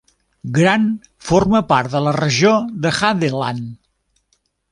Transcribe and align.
Gran 0.53 0.87
forma 1.27 1.61
part 1.73 1.93
de 1.97 2.01
la 2.07 2.15
regió 2.17 2.55
de 2.87 2.95
Hadeland. 3.01 3.71